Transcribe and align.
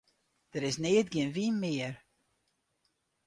Der 0.53 0.63
is 0.69 0.77
neat 0.83 1.07
gjin 1.13 1.33
wyn 1.35 1.55
mear. 1.61 1.93